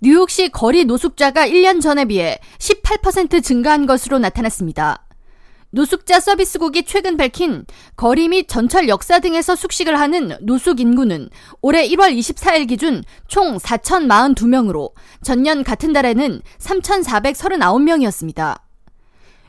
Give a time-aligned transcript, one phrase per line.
[0.00, 5.06] 뉴욕시 거리 노숙자가 1년 전에 비해 18% 증가한 것으로 나타났습니다.
[5.70, 7.64] 노숙자 서비스국이 최근 밝힌
[7.96, 11.30] 거리 및 전철 역사 등에서 숙식을 하는 노숙 인구는
[11.62, 18.60] 올해 1월 24일 기준 총 4,042명으로 전년 같은 달에는 3,439명이었습니다.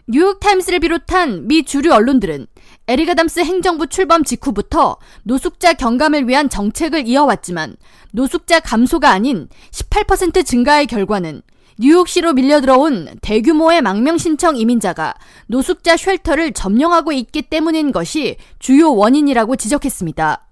[0.07, 2.48] 뉴욕타임스를 비롯한 미 주류 언론들은
[2.89, 7.76] 에릭 아담스 행정부 출범 직후부터 노숙자 경감을 위한 정책을 이어왔지만
[8.14, 11.42] 노숙자 감소가 아닌 18% 증가의 결과는
[11.80, 15.14] 뉴욕시로 밀려들어온 대규모의 망명 신청 이민자가
[15.48, 20.48] 노숙자 쉘터를 점령하고 있기 때문인 것이 주요 원인이라고 지적했습니다.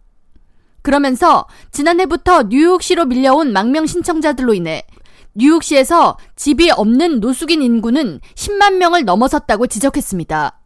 [0.81, 4.83] 그러면서 지난해부터 뉴욕시로 밀려온 망명 신청자들로 인해
[5.35, 10.59] 뉴욕시에서 집이 없는 노숙인 인구는 10만 명을 넘어섰다고 지적했습니다.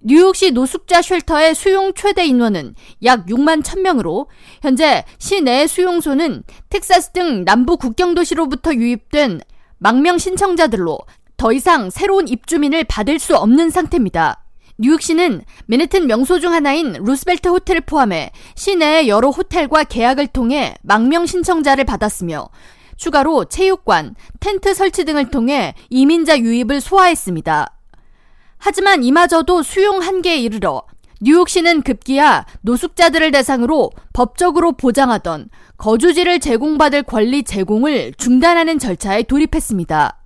[0.00, 2.74] 뉴욕시 노숙자 쉘터의 수용 최대 인원은
[3.04, 4.26] 약 6만 1000명으로
[4.62, 9.40] 현재 시내 수용소는 텍사스 등 남부 국경 도시로부터 유입된
[9.78, 10.98] 망명 신청자들로
[11.36, 14.42] 더 이상 새로운 입주민을 받을 수 없는 상태입니다.
[14.78, 21.84] 뉴욕시는 맨해튼 명소 중 하나인 루스벨트 호텔을 포함해 시내의 여러 호텔과 계약을 통해 망명 신청자를
[21.84, 22.48] 받았으며
[22.96, 27.75] 추가로 체육관, 텐트 설치 등을 통해 이민자 유입을 소화했습니다.
[28.66, 30.82] 하지만 이마저도 수용 한계에 이르러
[31.20, 40.18] 뉴욕시는 급기야 노숙자들을 대상으로 법적으로 보장하던 거주지를 제공받을 권리 제공을 중단하는 절차에 돌입했습니다.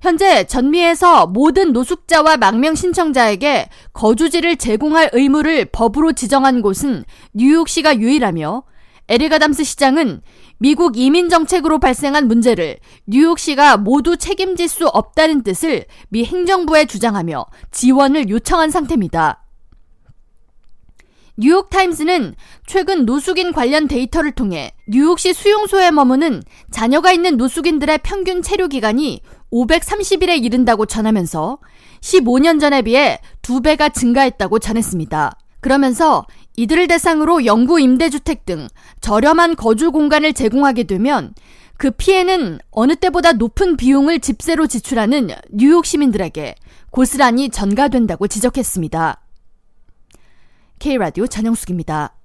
[0.00, 8.62] 현재 전미에서 모든 노숙자와 망명 신청자에게 거주지를 제공할 의무를 법으로 지정한 곳은 뉴욕시가 유일하며
[9.08, 10.22] 에리가담스 시장은
[10.58, 18.28] 미국 이민 정책으로 발생한 문제를 뉴욕시가 모두 책임질 수 없다는 뜻을 미 행정부에 주장하며 지원을
[18.28, 19.42] 요청한 상태입니다.
[21.38, 22.34] 뉴욕타임스는
[22.66, 29.20] 최근 노숙인 관련 데이터를 통해 뉴욕시 수용소에 머무는 자녀가 있는 노숙인들의 평균 체류 기간이
[29.52, 31.58] 530일에 이른다고 전하면서
[32.00, 35.36] 15년 전에 비해 2배가 증가했다고 전했습니다.
[35.66, 38.68] 그러면서 이들을 대상으로 영구 임대주택 등
[39.00, 41.34] 저렴한 거주 공간을 제공하게 되면
[41.76, 46.54] 그 피해는 어느 때보다 높은 비용을 집세로 지출하는 뉴욕 시민들에게
[46.90, 49.20] 고스란히 전가된다고 지적했습니다.
[50.78, 52.15] K라디오 전영숙입니다.